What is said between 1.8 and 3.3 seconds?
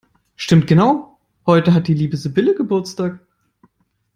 die liebe Sibylle Geburtstag!